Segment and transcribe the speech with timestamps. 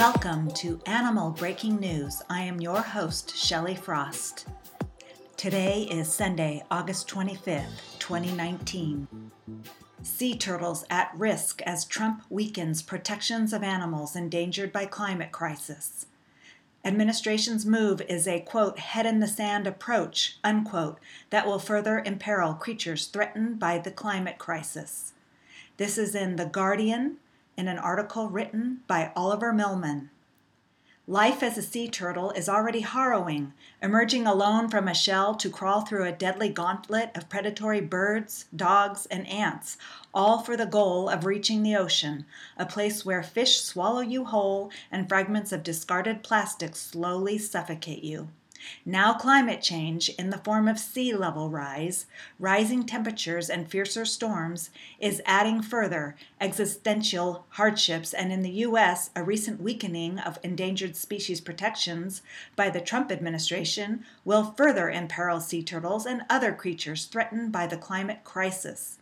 [0.00, 2.22] Welcome to Animal Breaking News.
[2.30, 4.46] I am your host, Shelley Frost.
[5.36, 9.06] Today is Sunday, August 25th, 2019.
[10.02, 16.06] Sea turtles at risk as Trump weakens protections of animals endangered by climate crisis.
[16.82, 20.98] Administration's move is a quote head in the sand approach unquote
[21.28, 25.12] that will further imperil creatures threatened by the climate crisis.
[25.76, 27.18] This is in The Guardian
[27.60, 30.08] in an article written by Oliver Milman.
[31.06, 35.82] Life as a sea turtle is already harrowing, emerging alone from a shell to crawl
[35.82, 39.76] through a deadly gauntlet of predatory birds, dogs, and ants,
[40.14, 42.24] all for the goal of reaching the ocean,
[42.56, 48.28] a place where fish swallow you whole and fragments of discarded plastic slowly suffocate you.
[48.84, 52.06] Now, climate change, in the form of sea level rise,
[52.38, 59.24] rising temperatures, and fiercer storms, is adding further existential hardships, and in the U.S., a
[59.24, 62.22] recent weakening of endangered species protections
[62.54, 67.76] by the Trump administration will further imperil sea turtles and other creatures threatened by the
[67.76, 68.99] climate crisis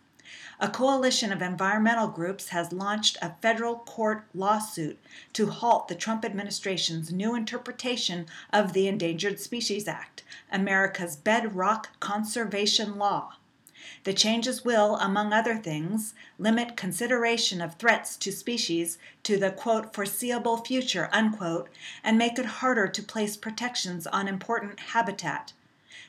[0.61, 4.99] a coalition of environmental groups has launched a federal court lawsuit
[5.33, 12.97] to halt the Trump administration's new interpretation of the Endangered Species Act, America's bedrock conservation
[12.97, 13.35] law.
[14.05, 19.95] The changes will, among other things, limit consideration of threats to species to the quote,
[19.95, 21.69] foreseeable future, unquote,
[22.05, 25.53] and make it harder to place protections on important habitat.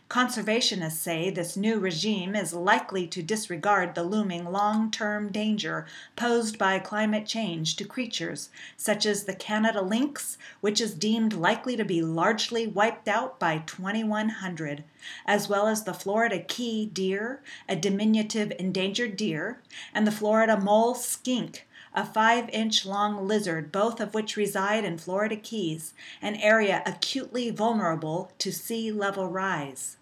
[0.10, 5.86] Conservationists say this new regime is likely to disregard the looming long term danger
[6.16, 11.78] posed by climate change to creatures such as the Canada lynx, which is deemed likely
[11.78, 14.84] to be largely wiped out by 2100,
[15.26, 19.62] as well as the Florida key deer, a diminutive endangered deer,
[19.94, 24.98] and the Florida mole skink, a five inch long lizard, both of which reside in
[24.98, 29.98] Florida Keys, an area acutely vulnerable to sea level rise.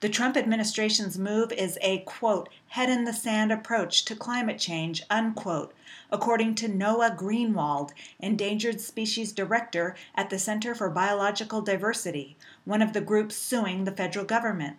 [0.00, 5.04] The Trump administration's move is a quote, head in the sand approach to climate change,
[5.08, 5.72] unquote,
[6.10, 12.92] according to Noah Greenwald, endangered species director at the Center for Biological Diversity, one of
[12.92, 14.78] the groups suing the federal government.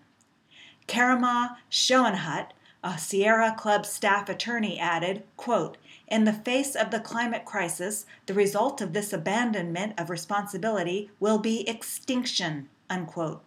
[0.88, 2.47] Karimah Schoenhut,
[2.84, 8.34] a Sierra Club staff attorney, added, quote, in the face of the climate crisis, the
[8.34, 13.44] result of this abandonment of responsibility will be extinction, unquote.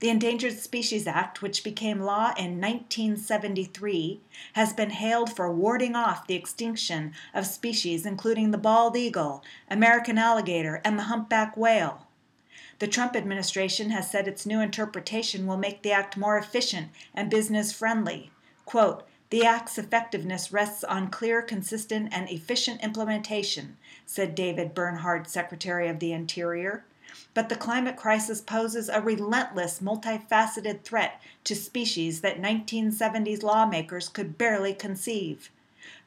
[0.00, 4.20] The Endangered Species Act, which became law in 1973,
[4.54, 10.16] has been hailed for warding off the extinction of species including the bald eagle, American
[10.16, 12.06] alligator, and the humpback whale.
[12.78, 17.30] The Trump administration has said its new interpretation will make the act more efficient and
[17.30, 18.30] business friendly.
[19.30, 23.76] The Act's effectiveness rests on clear, consistent, and efficient implementation,
[24.06, 26.84] said David Bernhardt, Secretary of the Interior.
[27.34, 34.38] But the climate crisis poses a relentless, multifaceted threat to species that 1970s lawmakers could
[34.38, 35.50] barely conceive.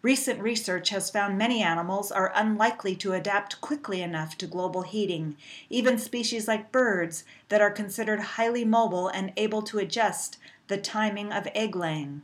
[0.01, 5.37] Recent research has found many animals are unlikely to adapt quickly enough to global heating,
[5.69, 10.37] even species like birds that are considered highly mobile and able to adjust
[10.67, 12.21] the timing of egg laying.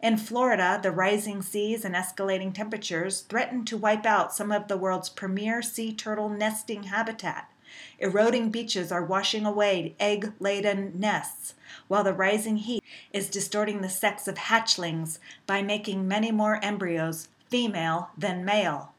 [0.00, 4.76] In Florida, the rising seas and escalating temperatures threaten to wipe out some of the
[4.76, 7.50] world's premier sea turtle nesting habitat.
[7.98, 11.54] Eroding beaches are washing away egg laden nests,
[11.88, 12.82] while the rising heat
[13.12, 18.94] is distorting the sex of hatchlings by making many more embryos female than male.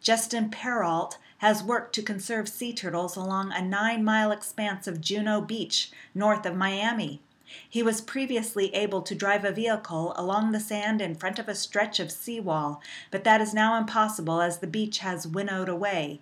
[0.00, 5.40] Justin Perrault has worked to conserve sea turtles along a nine mile expanse of Juno
[5.40, 7.20] Beach, north of Miami.
[7.68, 11.54] He was previously able to drive a vehicle along the sand in front of a
[11.54, 12.80] stretch of seawall,
[13.10, 16.20] but that is now impossible as the beach has winnowed away.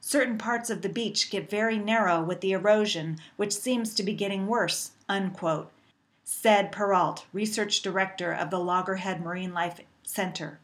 [0.00, 4.14] Certain parts of the beach get very narrow with the erosion, which seems to be
[4.14, 4.90] getting worse,
[6.24, 10.58] said Perrault, research director of the Loggerhead Marine Life Center.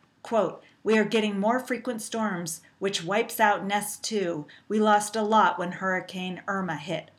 [0.85, 4.47] We are getting more frequent storms, which wipes out nests too.
[4.69, 7.11] We lost a lot when Hurricane Irma hit.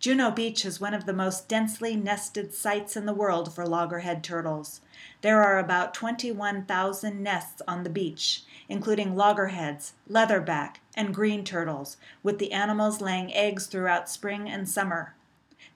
[0.00, 4.24] Juno Beach is one of the most densely nested sites in the world for loggerhead
[4.24, 4.80] turtles.
[5.20, 12.38] There are about 21,000 nests on the beach, including loggerheads, leatherback, and green turtles, with
[12.38, 15.14] the animals laying eggs throughout spring and summer.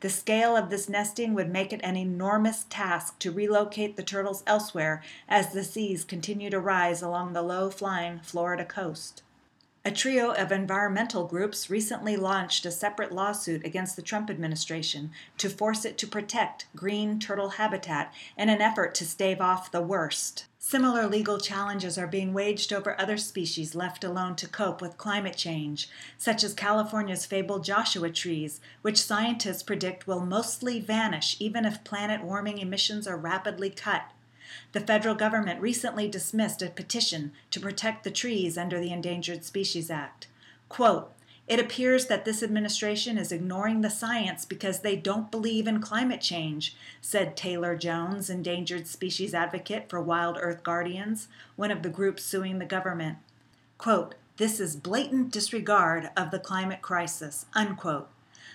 [0.00, 4.43] The scale of this nesting would make it an enormous task to relocate the turtles
[4.47, 9.23] elsewhere as the seas continue to rise along the low flying Florida coast.
[9.86, 15.50] A trio of environmental groups recently launched a separate lawsuit against the Trump administration to
[15.50, 20.46] force it to protect green turtle habitat in an effort to stave off the worst.
[20.58, 25.36] Similar legal challenges are being waged over other species left alone to cope with climate
[25.36, 31.84] change, such as California's fabled Joshua trees, which scientists predict will mostly vanish even if
[31.84, 34.04] planet warming emissions are rapidly cut.
[34.73, 39.91] The federal government recently dismissed a petition to protect the trees under the Endangered Species
[39.91, 40.29] Act.
[40.69, 41.11] Quote,
[41.46, 46.23] it appears that this administration is ignoring the science because they don't believe in climate
[46.23, 52.25] change, said Taylor Jones, endangered species advocate for Wild Earth Guardians, one of the groups
[52.25, 53.19] suing the government.
[53.76, 58.08] Quote, this is blatant disregard of the climate crisis, unquote.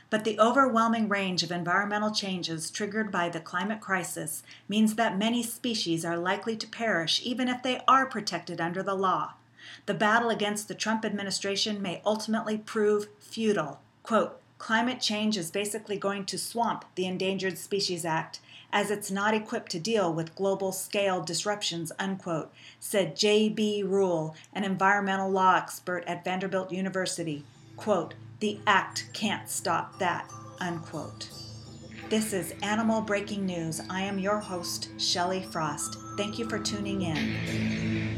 [0.09, 5.43] But the overwhelming range of environmental changes triggered by the climate crisis means that many
[5.43, 9.33] species are likely to perish even if they are protected under the law.
[9.85, 13.81] The battle against the Trump administration may ultimately prove futile.
[14.03, 18.41] Quote, Climate change is basically going to swamp the Endangered Species Act
[18.73, 23.83] as it's not equipped to deal with global scale disruptions, unquote, said J.B.
[23.83, 27.45] Ruhl, an environmental law expert at Vanderbilt University.
[27.77, 30.31] Quote, the act can't stop that,
[30.61, 31.29] unquote.
[32.09, 33.81] This is Animal Breaking News.
[33.89, 35.97] I am your host, Shelley Frost.
[36.15, 38.08] Thank you for tuning in.